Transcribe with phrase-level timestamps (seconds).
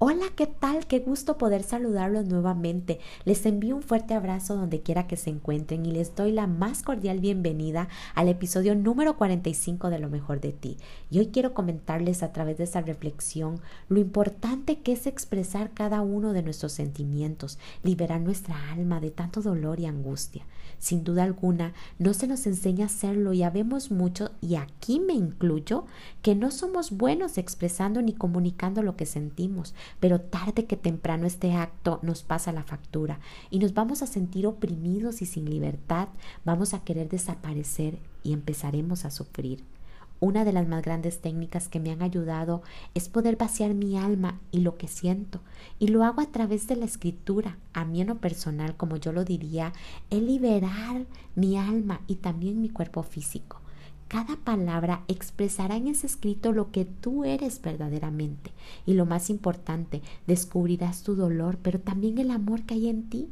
[0.00, 0.86] Hola, ¿qué tal?
[0.86, 3.00] Qué gusto poder saludarlos nuevamente.
[3.24, 6.84] Les envío un fuerte abrazo donde quiera que se encuentren y les doy la más
[6.84, 10.76] cordial bienvenida al episodio número 45 de Lo mejor de ti.
[11.10, 16.00] Y hoy quiero comentarles a través de esa reflexión lo importante que es expresar cada
[16.00, 20.46] uno de nuestros sentimientos, liberar nuestra alma de tanto dolor y angustia.
[20.78, 25.14] Sin duda alguna, no se nos enseña a hacerlo y habemos mucho, y aquí me
[25.14, 25.86] incluyo,
[26.22, 31.52] que no somos buenos expresando ni comunicando lo que sentimos pero tarde que temprano este
[31.54, 36.08] acto nos pasa la factura y nos vamos a sentir oprimidos y sin libertad,
[36.44, 39.64] vamos a querer desaparecer y empezaremos a sufrir.
[40.20, 42.62] Una de las más grandes técnicas que me han ayudado
[42.94, 45.40] es poder vaciar mi alma y lo que siento,
[45.78, 47.56] y lo hago a través de la escritura.
[47.72, 49.72] A mí en lo personal, como yo lo diría,
[50.10, 53.57] es liberar mi alma y también mi cuerpo físico.
[54.08, 58.52] Cada palabra expresará en ese escrito lo que tú eres verdaderamente.
[58.86, 63.28] Y lo más importante, descubrirás tu dolor, pero también el amor que hay en ti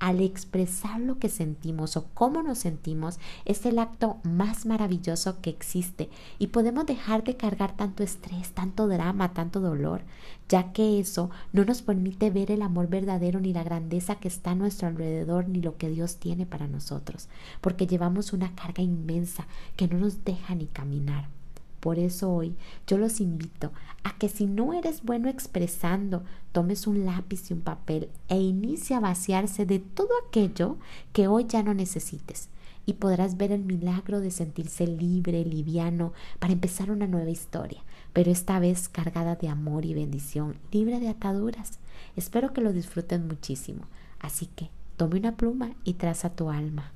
[0.00, 5.50] al expresar lo que sentimos o cómo nos sentimos es el acto más maravilloso que
[5.50, 10.02] existe y podemos dejar de cargar tanto estrés, tanto drama, tanto dolor,
[10.48, 14.52] ya que eso no nos permite ver el amor verdadero ni la grandeza que está
[14.52, 17.28] a nuestro alrededor ni lo que Dios tiene para nosotros,
[17.60, 21.39] porque llevamos una carga inmensa que no nos deja ni caminar.
[21.80, 22.54] Por eso hoy
[22.86, 23.72] yo los invito
[24.04, 28.94] a que si no eres bueno expresando, tomes un lápiz y un papel e inicie
[28.94, 30.76] a vaciarse de todo aquello
[31.12, 32.48] que hoy ya no necesites.
[32.86, 37.82] Y podrás ver el milagro de sentirse libre, liviano, para empezar una nueva historia,
[38.12, 41.78] pero esta vez cargada de amor y bendición, libre de ataduras.
[42.16, 43.82] Espero que lo disfruten muchísimo.
[44.18, 46.92] Así que tome una pluma y traza tu alma.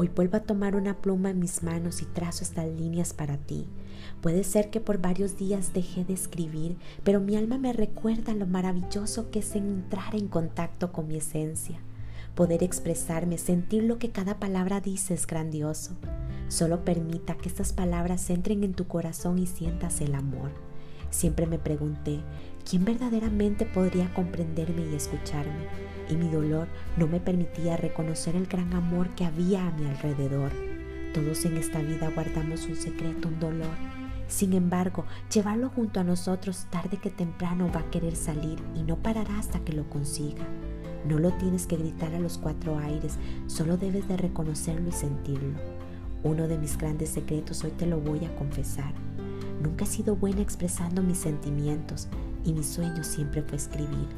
[0.00, 3.66] Hoy vuelvo a tomar una pluma en mis manos y trazo estas líneas para ti.
[4.22, 8.46] Puede ser que por varios días dejé de escribir, pero mi alma me recuerda lo
[8.46, 11.80] maravilloso que es entrar en contacto con mi esencia.
[12.34, 15.92] Poder expresarme, sentir lo que cada palabra dice es grandioso.
[16.48, 20.69] Solo permita que estas palabras entren en tu corazón y sientas el amor.
[21.10, 22.20] Siempre me pregunté,
[22.68, 25.66] ¿quién verdaderamente podría comprenderme y escucharme?
[26.08, 30.52] Y mi dolor no me permitía reconocer el gran amor que había a mi alrededor.
[31.12, 33.74] Todos en esta vida guardamos un secreto, un dolor.
[34.28, 35.04] Sin embargo,
[35.34, 39.58] llevarlo junto a nosotros tarde que temprano va a querer salir y no parará hasta
[39.60, 40.44] que lo consiga.
[41.04, 43.18] No lo tienes que gritar a los cuatro aires,
[43.48, 45.58] solo debes de reconocerlo y sentirlo.
[46.22, 48.92] Uno de mis grandes secretos hoy te lo voy a confesar.
[49.60, 52.08] Nunca he sido buena expresando mis sentimientos
[52.44, 54.08] y mi sueño siempre fue escribir,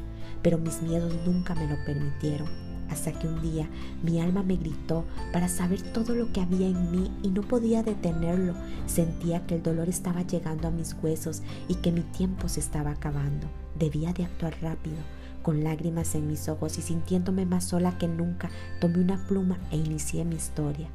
[0.41, 2.47] pero mis miedos nunca me lo permitieron.
[2.89, 3.67] Hasta que un día
[4.03, 7.81] mi alma me gritó para saber todo lo que había en mí y no podía
[7.81, 8.53] detenerlo.
[8.85, 12.91] Sentía que el dolor estaba llegando a mis huesos y que mi tiempo se estaba
[12.91, 13.47] acabando.
[13.77, 14.97] Debía de actuar rápido.
[15.41, 18.49] Con lágrimas en mis ojos y sintiéndome más sola que nunca,
[18.79, 20.87] tomé una pluma e inicié mi historia.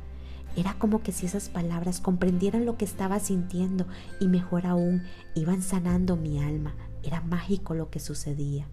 [0.58, 3.86] Era como que si esas palabras comprendieran lo que estaba sintiendo
[4.19, 5.04] y mejor aún,
[5.36, 6.74] iban sanando mi alma.
[7.04, 8.66] Era mágico lo que sucedía.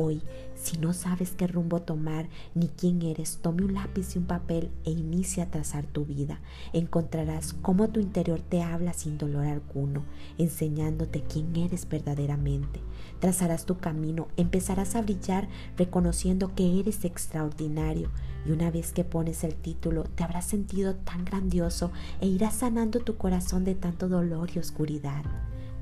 [0.00, 0.22] Hoy,
[0.54, 4.70] si no sabes qué rumbo tomar ni quién eres, tome un lápiz y un papel
[4.84, 6.38] e inicia a trazar tu vida.
[6.72, 10.04] Encontrarás cómo tu interior te habla sin dolor alguno,
[10.38, 12.78] enseñándote quién eres verdaderamente.
[13.18, 18.12] Trazarás tu camino, empezarás a brillar reconociendo que eres extraordinario
[18.46, 23.00] y una vez que pones el título te habrás sentido tan grandioso e irás sanando
[23.00, 25.24] tu corazón de tanto dolor y oscuridad.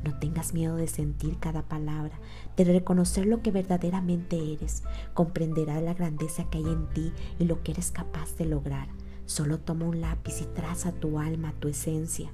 [0.04, 2.18] No tengas miedo de sentir cada palabra,
[2.56, 4.82] de reconocer lo que verdaderamente eres.
[5.14, 8.88] Comprenderás la grandeza que hay en ti y lo que eres capaz de lograr.
[9.26, 12.30] Solo toma un lápiz y traza tu alma, tu esencia,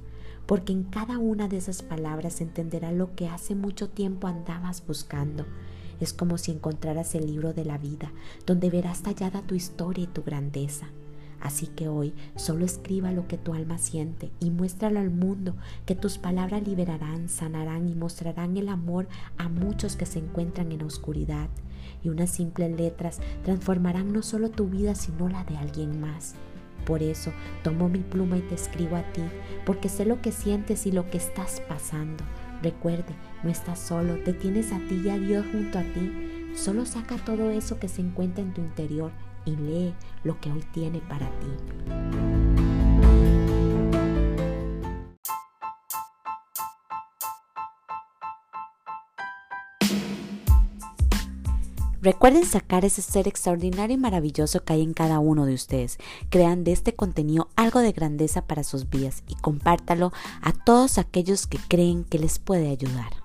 [0.47, 5.47] porque en cada una de esas palabras entenderás lo que hace mucho tiempo andabas buscando.
[6.01, 8.13] Es como si encontraras el libro de la vida,
[8.45, 10.89] donde verás tallada tu historia y tu grandeza.
[11.43, 15.97] Así que hoy solo escriba lo que tu alma siente y muéstralo al mundo, que
[15.97, 19.09] tus palabras liberarán, sanarán y mostrarán el amor
[19.39, 21.49] a muchos que se encuentran en oscuridad.
[22.05, 26.37] Y unas simples letras transformarán no solo tu vida, sino la de alguien más.
[26.87, 27.33] Por eso
[27.65, 29.23] tomo mi pluma y te escribo a ti,
[29.67, 32.25] porque sé lo que sientes y lo que estás pasando.
[32.63, 36.85] Recuerde, no estás solo, te tienes a ti y a Dios junto a ti Solo
[36.85, 39.11] saca todo eso que se encuentra en tu interior
[39.45, 39.95] y lee
[40.25, 42.63] lo que hoy tiene para ti.
[52.03, 55.99] Recuerden sacar ese ser extraordinario y maravilloso que hay en cada uno de ustedes.
[56.31, 61.47] Crean de este contenido algo de grandeza para sus vidas y compártalo a todos aquellos
[61.47, 63.22] que creen que les puede ayudar.